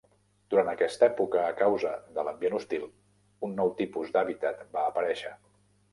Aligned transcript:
Durant 0.53 0.69
aquesta 0.71 1.05
època 1.07 1.43
a 1.49 1.51
causa 1.59 1.91
de 2.17 2.25
l'ambient 2.29 2.57
hostil, 2.61 2.89
un 3.49 3.53
nou 3.61 3.73
tipus 3.83 4.11
d'hàbitat 4.17 4.65
va 4.79 4.87
parèixer. 4.97 5.37